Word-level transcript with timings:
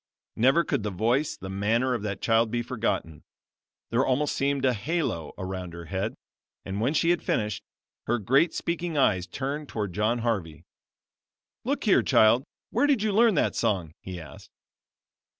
Never 0.35 0.63
could 0.63 0.81
the 0.81 0.89
voice, 0.89 1.37
the 1.37 1.47
manner, 1.47 1.93
of 1.93 2.01
that 2.01 2.21
child 2.23 2.49
be 2.49 2.63
forgotten. 2.63 3.21
There 3.91 4.03
almost 4.03 4.35
seemed 4.35 4.65
a 4.65 4.73
halo 4.73 5.31
around 5.37 5.73
her 5.73 5.85
head; 5.85 6.15
and 6.65 6.81
when 6.81 6.95
she 6.95 7.11
had 7.11 7.21
finished, 7.21 7.61
her 8.07 8.17
great 8.17 8.51
speaking 8.55 8.97
eyes 8.97 9.27
turned 9.27 9.69
toward 9.69 9.93
John 9.93 10.17
Harvey. 10.25 10.63
"Look 11.65 11.83
here, 11.83 12.01
child; 12.01 12.43
where 12.71 12.87
did 12.87 13.03
you 13.03 13.11
learn 13.13 13.35
that 13.35 13.55
song?" 13.55 13.91
he 14.01 14.19
asked. 14.19 14.49